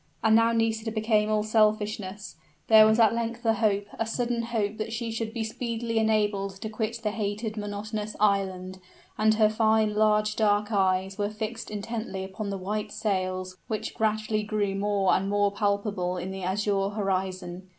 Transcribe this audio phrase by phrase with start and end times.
[0.23, 2.35] And now Nisida became all selfishness;
[2.69, 6.59] there was at length a hope, a sudden hope that she should be speedily enabled
[6.61, 8.79] to quit the hated monotonous island,
[9.19, 14.41] and her fine, large dark eyes were fixed intently upon the white sails which gradually
[14.41, 17.69] grew more and more palpable in the azure horizon.